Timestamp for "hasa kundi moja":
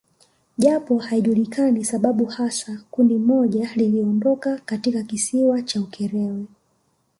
2.25-3.69